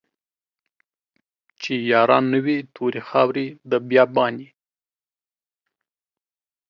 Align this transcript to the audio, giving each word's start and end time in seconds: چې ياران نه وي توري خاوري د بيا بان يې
چې 1.61 1.73
ياران 1.91 2.23
نه 2.33 2.39
وي 2.45 2.57
توري 2.73 3.01
خاوري 3.09 3.47
د 3.69 3.71
بيا 3.89 4.03
بان 4.15 4.35
يې 4.43 4.49